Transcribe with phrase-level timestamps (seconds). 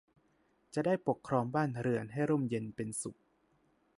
[0.73, 3.17] จะได้ปกครองบ้านเมืองให้ร่มเย็นเป็นสุข